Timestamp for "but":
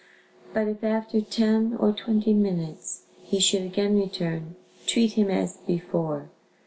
0.51-0.67